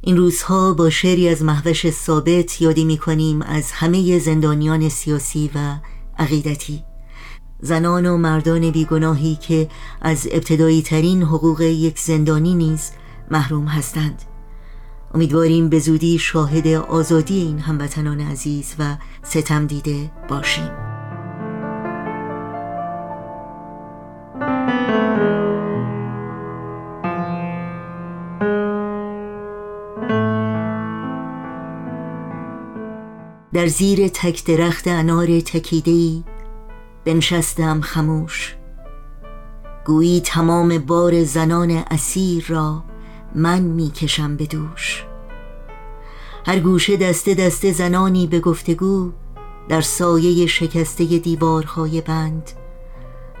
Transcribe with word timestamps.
این 0.00 0.16
روزها 0.16 0.74
با 0.74 0.90
شعری 0.90 1.28
از 1.28 1.42
محوش 1.42 1.90
ثابت 1.90 2.62
یادی 2.62 2.84
می 2.84 2.98
کنیم 2.98 3.42
از 3.42 3.72
همه 3.72 4.18
زندانیان 4.18 4.88
سیاسی 4.88 5.50
و 5.54 5.78
عقیدتی. 6.18 6.84
زنان 7.60 8.06
و 8.06 8.16
مردان 8.16 8.70
بیگناهی 8.70 9.36
که 9.36 9.68
از 10.00 10.28
ابتدایی 10.32 10.82
ترین 10.82 11.22
حقوق 11.22 11.60
یک 11.60 11.98
زندانی 11.98 12.54
نیز 12.54 12.90
محروم 13.30 13.66
هستند. 13.66 14.22
امیدواریم 15.14 15.68
به 15.68 15.78
زودی 15.78 16.18
شاهد 16.18 16.66
آزادی 16.66 17.40
این 17.40 17.58
هموطنان 17.58 18.20
عزیز 18.20 18.74
و 18.78 18.96
ستم 19.22 19.66
دیده 19.66 20.10
باشیم. 20.28 20.70
در 33.58 33.66
زیر 33.66 34.08
تک 34.08 34.44
درخت 34.44 34.88
انار 34.88 35.40
تکیدهی 35.40 36.24
بنشستم 37.04 37.80
خموش. 37.80 38.56
گویی 39.86 40.20
تمام 40.20 40.78
بار 40.78 41.24
زنان 41.24 41.70
اسیر 41.70 42.44
را 42.48 42.84
من 43.34 43.60
می‌کشم 43.60 44.36
به 44.36 44.46
دوش. 44.46 45.04
هر 46.46 46.58
گوشه 46.58 46.96
دسته 46.96 47.34
دسته 47.34 47.72
زنانی 47.72 48.26
به 48.26 48.40
گفتگو 48.40 49.12
در 49.68 49.80
سایه 49.80 50.46
شکسته 50.46 51.04
دیوارهای 51.04 52.00
بند. 52.00 52.50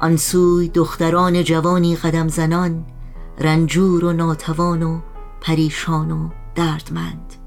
آنسوی 0.00 0.68
دختران 0.68 1.44
جوانی 1.44 1.96
قدم 1.96 2.28
زنان 2.28 2.86
رنجور 3.38 4.04
و 4.04 4.12
ناتوان 4.12 4.82
و 4.82 5.00
پریشان 5.40 6.10
و 6.10 6.28
دردمند. 6.54 7.39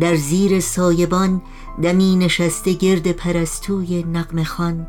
در 0.00 0.16
زیر 0.16 0.60
سایبان 0.60 1.42
دمی 1.82 2.16
نشسته 2.16 2.72
گرد 2.72 3.12
پرستوی 3.12 4.02
نقم 4.02 4.42
خان 4.42 4.86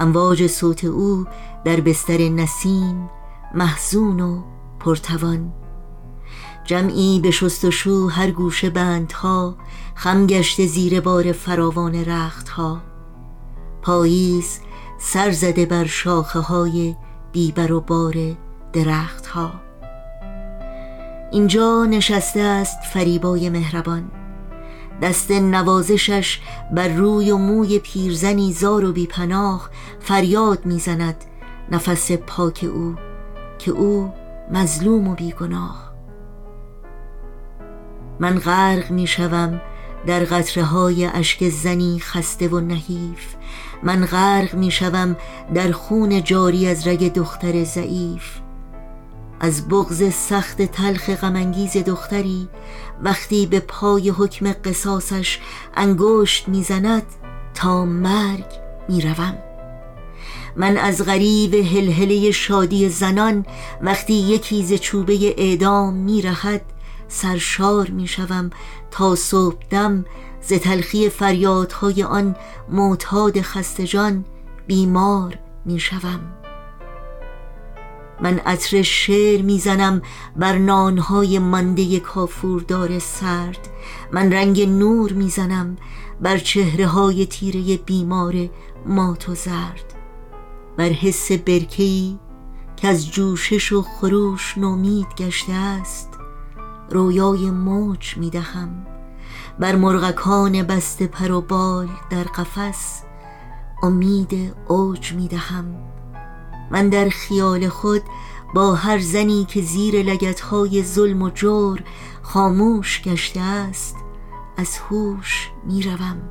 امواج 0.00 0.46
صوت 0.46 0.84
او 0.84 1.26
در 1.64 1.80
بستر 1.80 2.28
نسیم 2.28 3.10
محزون 3.54 4.20
و 4.20 4.42
پرتوان. 4.80 5.52
جمعی 6.64 7.20
به 7.20 7.30
شست 7.30 7.64
و 7.64 7.70
شو 7.70 8.08
هر 8.08 8.30
گوشه 8.30 8.70
بندها 8.70 9.56
خم 9.94 10.26
گشته 10.26 10.66
زیر 10.66 11.00
بار 11.00 11.32
فراوان 11.32 11.94
رختها. 11.94 12.82
پاییز 13.82 14.60
سر 14.98 15.30
زده 15.30 15.66
بر 15.66 15.84
شاخه 15.84 16.40
های 16.40 16.96
بیبر 17.32 17.72
و 17.72 17.80
بار 17.80 18.14
درختها. 18.72 19.63
اینجا 21.32 21.84
نشسته 21.84 22.40
است 22.40 22.78
فریبای 22.92 23.50
مهربان. 23.50 24.10
دست 25.02 25.30
نوازشش 25.30 26.40
بر 26.72 26.88
روی 26.88 27.30
و 27.30 27.36
موی 27.36 27.78
پیرزنی 27.78 28.52
زار 28.52 28.84
و 28.84 28.92
بیپناه 28.92 29.70
فریاد 30.00 30.66
می‌زند 30.66 31.16
نفس 31.70 32.12
پاک 32.12 32.66
او 32.74 32.94
که 33.58 33.70
او 33.70 34.12
مظلوم 34.52 35.08
و 35.08 35.14
بیگناه. 35.14 35.94
من 38.20 38.38
غرق 38.38 38.90
می‌شوم 38.90 39.60
در 40.06 40.24
قطره 40.24 40.64
های 40.64 41.06
اشک 41.06 41.48
زنی 41.48 41.98
خسته 42.00 42.48
و 42.48 42.60
نحیف. 42.60 43.34
من 43.82 44.06
غرق 44.06 44.54
می‌شوم 44.54 45.16
در 45.54 45.72
خون 45.72 46.24
جاری 46.24 46.66
از 46.66 46.86
رگ 46.86 47.12
دختر 47.12 47.64
ضعیف. 47.64 48.43
از 49.40 49.68
بغز 49.68 50.14
سخت 50.14 50.62
تلخ 50.62 51.10
غمانگیز 51.10 51.76
دختری 51.76 52.48
وقتی 53.02 53.46
به 53.46 53.60
پای 53.60 54.10
حکم 54.10 54.52
قصاصش 54.52 55.38
انگشت 55.74 56.48
می‌زند 56.48 57.02
تا 57.54 57.84
مرگ 57.84 58.46
می‌روم. 58.88 59.38
من 60.56 60.76
از 60.76 61.04
غریب 61.04 61.54
هلهله 61.54 62.30
شادی 62.30 62.88
زنان 62.88 63.46
وقتی 63.82 64.14
یکی 64.14 64.64
ز 64.64 64.72
چوبه 64.72 65.34
اعدام 65.36 65.94
میرهد 65.94 66.62
سرشار 67.08 67.90
می‌شوم 67.90 68.50
تا 68.90 69.14
صبح 69.14 69.62
دم 69.70 70.04
ز 70.42 70.52
تلخی 70.52 71.08
فریادهای 71.08 72.02
آن 72.02 72.36
معتاد 72.68 73.40
خستجان 73.40 74.24
بیمار 74.66 75.38
می‌شوم. 75.64 76.43
من 78.20 78.38
عطر 78.38 78.82
شعر 78.82 79.42
می‌زنم 79.42 80.02
بر 80.36 80.58
نانهای 80.58 81.38
مانده 81.38 82.00
کافوردار 82.00 82.98
سرد. 82.98 83.68
من 84.12 84.32
رنگ 84.32 84.60
نور 84.62 85.12
می‌زنم 85.12 85.76
بر 86.20 86.38
چهره 86.38 86.86
های 86.86 87.26
تیره 87.26 87.76
بیمار 87.76 88.34
مات 88.86 89.28
و 89.28 89.34
زرد. 89.34 89.94
بر 90.76 90.88
حس 90.88 91.32
برکهی 91.32 92.18
که 92.76 92.88
از 92.88 93.10
جوشش 93.10 93.72
و 93.72 93.82
خروش 93.82 94.58
نومید 94.58 95.06
گشته 95.18 95.52
است 95.52 96.10
رویای 96.90 97.50
موج 97.50 98.16
می‌دهم. 98.16 98.86
بر 99.58 99.76
مرغکان 99.76 100.62
بسته 100.62 101.06
پر 101.06 101.32
و 101.32 101.40
بال 101.40 101.88
در 102.10 102.24
قفس 102.24 103.02
امید 103.82 104.54
اوج 104.68 105.12
می‌دهم. 105.12 105.64
من 106.70 106.88
در 106.88 107.08
خیال 107.08 107.68
خود 107.68 108.02
با 108.54 108.74
هر 108.74 108.98
زنی 108.98 109.44
که 109.44 109.62
زیر 109.62 110.02
لگتهای 110.02 110.82
ظلم 110.82 111.22
و 111.22 111.30
جور 111.30 111.82
خاموش 112.22 113.02
گشته 113.02 113.40
است 113.40 113.96
از 114.56 114.78
هوش 114.78 115.50
می‌روم. 115.66 116.22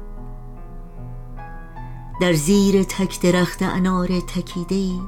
در 2.22 2.34
زیر 2.34 2.84
تک 2.84 3.22
درخت 3.22 3.62
انار 3.62 4.08
تکیدهی 4.08 5.02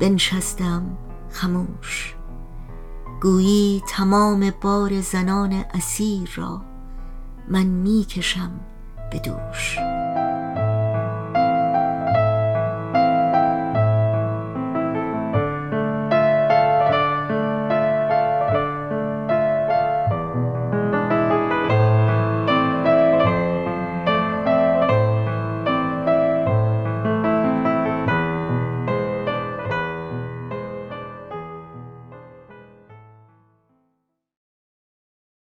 بنشستم 0.00 0.98
خموش. 1.30 2.14
گویی 3.22 3.82
تمام 3.88 4.52
بار 4.60 5.00
زنان 5.00 5.64
اسیر 5.74 6.30
را 6.36 6.62
من 7.48 7.66
می‌کشم 7.66 8.60
به 9.12 9.18
دوش. 9.18 9.78